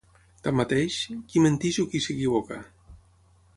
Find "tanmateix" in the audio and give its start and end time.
0.45-0.95